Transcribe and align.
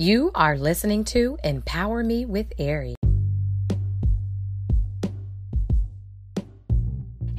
You 0.00 0.30
are 0.34 0.56
listening 0.56 1.04
to 1.12 1.36
Empower 1.44 2.02
Me 2.02 2.24
with 2.24 2.54
Ari. 2.58 2.94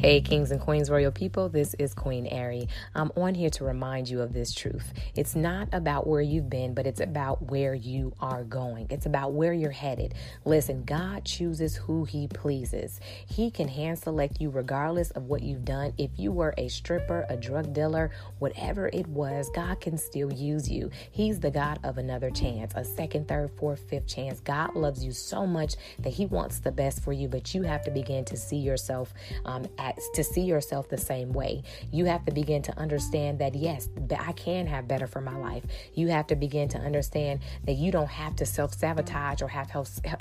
Hey, 0.01 0.19
kings 0.19 0.49
and 0.49 0.59
queens, 0.59 0.89
royal 0.89 1.11
people, 1.11 1.47
this 1.47 1.75
is 1.75 1.93
Queen 1.93 2.27
Ari. 2.31 2.67
I'm 2.95 3.11
on 3.15 3.35
here 3.35 3.51
to 3.51 3.63
remind 3.63 4.09
you 4.09 4.21
of 4.21 4.33
this 4.33 4.51
truth. 4.51 4.93
It's 5.15 5.35
not 5.35 5.69
about 5.73 6.07
where 6.07 6.21
you've 6.21 6.49
been, 6.49 6.73
but 6.73 6.87
it's 6.87 7.01
about 7.01 7.51
where 7.51 7.75
you 7.75 8.11
are 8.19 8.43
going. 8.43 8.87
It's 8.89 9.05
about 9.05 9.33
where 9.33 9.53
you're 9.53 9.69
headed. 9.69 10.15
Listen, 10.43 10.85
God 10.85 11.23
chooses 11.23 11.75
who 11.75 12.05
He 12.05 12.27
pleases. 12.27 12.99
He 13.27 13.51
can 13.51 13.67
hand 13.67 13.99
select 13.99 14.41
you 14.41 14.49
regardless 14.49 15.11
of 15.11 15.25
what 15.25 15.43
you've 15.43 15.65
done. 15.65 15.93
If 15.99 16.09
you 16.17 16.31
were 16.31 16.55
a 16.57 16.67
stripper, 16.67 17.27
a 17.29 17.37
drug 17.37 17.71
dealer, 17.71 18.09
whatever 18.39 18.87
it 18.91 19.05
was, 19.05 19.51
God 19.53 19.81
can 19.81 19.99
still 19.99 20.33
use 20.33 20.67
you. 20.67 20.89
He's 21.11 21.39
the 21.39 21.51
God 21.51 21.77
of 21.83 21.99
another 21.99 22.31
chance, 22.31 22.73
a 22.75 22.83
second, 22.83 23.27
third, 23.27 23.51
fourth, 23.51 23.81
fifth 23.87 24.07
chance. 24.07 24.39
God 24.39 24.75
loves 24.75 25.05
you 25.05 25.11
so 25.11 25.45
much 25.45 25.75
that 25.99 26.13
He 26.13 26.25
wants 26.25 26.57
the 26.57 26.71
best 26.71 27.03
for 27.03 27.13
you, 27.13 27.27
but 27.27 27.53
you 27.53 27.61
have 27.61 27.83
to 27.83 27.91
begin 27.91 28.25
to 28.25 28.35
see 28.35 28.57
yourself 28.57 29.13
um, 29.45 29.67
to 30.13 30.23
see 30.23 30.41
yourself 30.41 30.89
the 30.89 30.97
same 30.97 31.33
way. 31.33 31.63
You 31.91 32.05
have 32.05 32.25
to 32.25 32.31
begin 32.31 32.61
to 32.63 32.77
understand 32.77 33.39
that, 33.39 33.55
yes, 33.55 33.89
I 34.19 34.31
can 34.33 34.67
have 34.67 34.87
better 34.87 35.07
for 35.07 35.21
my 35.21 35.35
life. 35.35 35.63
You 35.93 36.07
have 36.09 36.27
to 36.27 36.35
begin 36.35 36.69
to 36.69 36.77
understand 36.77 37.41
that 37.65 37.73
you 37.73 37.91
don't 37.91 38.09
have 38.09 38.35
to 38.37 38.45
self 38.45 38.73
sabotage 38.73 39.41
or 39.41 39.47
have 39.47 39.69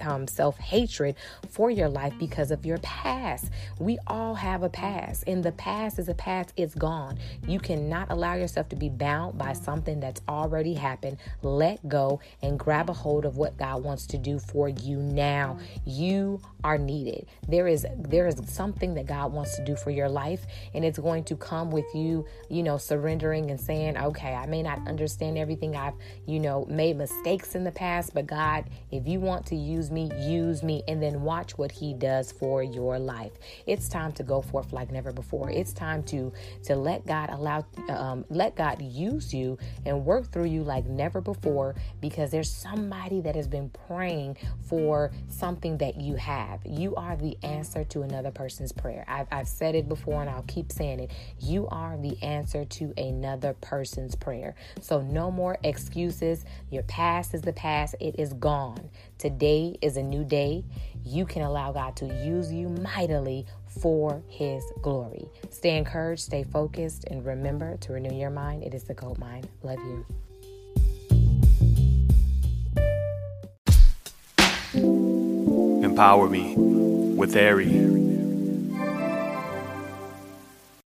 um, 0.01 0.27
self 0.27 0.59
hatred 0.59 1.17
for 1.49 1.71
your 1.71 1.89
life 1.89 2.15
because 2.19 2.51
of 2.51 2.65
your 2.65 2.79
past. 2.79 3.51
We 3.79 3.99
all 4.07 4.35
have 4.35 4.63
a 4.63 4.69
past, 4.69 5.25
and 5.27 5.43
the 5.43 5.53
past 5.53 5.99
is 5.99 6.09
a 6.09 6.15
past, 6.15 6.53
it's 6.57 6.75
gone. 6.75 7.19
You 7.47 7.59
cannot 7.59 8.11
allow 8.11 8.35
yourself 8.35 8.69
to 8.71 8.77
be 8.77 8.89
bound 8.89 9.39
by 9.39 9.53
something 9.53 10.01
that's 10.01 10.21
already 10.29 10.75
happened. 10.75 11.19
Let 11.43 11.87
go 11.89 12.21
and 12.43 12.59
grab 12.59 12.91
a 12.91 12.93
hold 12.93 13.25
of 13.25 13.37
what 13.37 13.57
God 13.57 13.83
wants 13.83 14.07
to 14.09 14.19
do 14.19 14.39
for 14.39 14.69
you 14.69 14.99
now. 14.99 15.59
You 15.85 16.41
are 16.65 16.79
needed. 16.79 17.27
There 17.49 17.67
is 17.67 17.87
there 17.97 18.27
is 18.27 18.41
something 18.47 18.95
that 18.95 19.07
God 19.07 19.33
wants 19.33 19.57
to 19.57 19.60
to 19.65 19.73
do 19.73 19.77
for 19.77 19.91
your 19.91 20.09
life. 20.09 20.47
And 20.75 20.85
it's 20.85 20.99
going 20.99 21.25
to 21.25 21.37
come 21.37 21.71
with 21.71 21.87
you, 21.95 22.27
you 22.49 22.63
know, 22.63 22.77
surrendering 22.77 23.51
and 23.51 23.61
saying, 23.61 23.97
okay, 23.97 24.35
I 24.35 24.47
may 24.47 24.63
not 24.63 24.87
understand 24.89 25.39
everything. 25.39 25.77
I've, 25.77 25.95
you 26.27 26.41
know, 26.41 26.67
made 26.69 26.97
mistakes 26.97 27.55
in 27.55 27.65
the 27.65 27.73
past, 27.73 28.15
but 28.15 28.27
God, 28.27 28.65
if 28.91 29.07
you 29.07 29.21
want 29.21 29.47
to 29.47 29.57
use 29.57 29.91
me, 29.91 30.11
use 30.19 30.63
me. 30.63 30.83
And 30.89 31.03
then 31.03 31.23
watch 31.23 31.57
what 31.59 31.73
He 31.73 31.95
does 31.95 32.33
for 32.33 32.63
your 32.63 32.99
life. 32.99 33.33
It's 33.67 33.89
time 33.89 34.13
to 34.13 34.23
go 34.23 34.43
forth 34.43 34.73
like 34.73 34.91
never 34.91 35.13
before. 35.13 35.51
It's 35.51 35.73
time 35.73 36.03
to 36.05 36.33
to 36.65 36.77
let 36.77 37.07
God 37.07 37.31
allow, 37.31 37.65
um, 37.89 38.25
let 38.29 38.57
God 38.57 38.81
use 38.83 39.33
you 39.33 39.59
and 39.87 40.05
work 40.05 40.31
through 40.33 40.47
you 40.47 40.63
like 40.63 40.87
never 40.87 41.21
before 41.21 41.75
because 42.01 42.31
there's 42.31 42.51
somebody 42.51 43.21
that 43.21 43.35
has 43.35 43.49
been 43.49 43.71
praying 43.87 44.37
for 44.63 45.13
something 45.29 45.79
that 45.79 46.01
you 46.01 46.17
have. 46.17 46.61
You 46.65 46.95
are 46.97 47.17
the 47.17 47.37
answer 47.43 47.85
to 47.85 48.03
another 48.03 48.31
person's 48.31 48.73
prayer. 48.73 49.05
I've, 49.09 49.27
I've 49.31 49.49
said 49.51 49.75
it 49.75 49.89
before 49.89 50.21
and 50.21 50.31
I'll 50.31 50.43
keep 50.43 50.73
saying 50.73 51.01
it. 51.01 51.11
You 51.39 51.67
are 51.69 51.97
the 51.97 52.21
answer 52.23 52.65
to 52.65 52.93
another 52.97 53.55
person's 53.61 54.15
prayer. 54.15 54.55
So 54.81 55.01
no 55.03 55.31
more 55.31 55.59
excuses. 55.63 56.45
Your 56.71 56.83
past 56.85 57.35
is 57.35 57.43
the 57.43 57.53
past, 57.53 57.95
it 58.01 58.19
is 58.19 58.33
gone. 58.35 58.91
Today 59.19 59.77
is 59.83 59.97
a 59.97 60.03
new 60.03 60.25
day. 60.25 60.65
You 61.05 61.27
can 61.27 61.43
allow 61.43 61.73
God 61.73 61.97
to 61.97 62.07
use 62.07 62.53
you 62.53 62.69
mightily 62.69 63.47
for 63.67 64.23
his 64.29 64.65
glory. 64.83 65.29
Stay 65.51 65.77
encouraged, 65.77 66.23
stay 66.23 66.43
focused, 66.43 67.05
and 67.05 67.25
remember 67.25 67.77
to 67.79 67.93
renew 67.93 68.15
your 68.15 68.31
mind. 68.31 68.65
It 68.65 68.75
is 68.75 68.85
the 68.85 68.95
gold 68.95 69.19
mine. 69.19 69.45
Love 69.63 69.79
you. 69.79 70.07
Empower 75.83 76.29
me 76.29 76.55
with 76.57 77.37
Ari. 77.37 78.00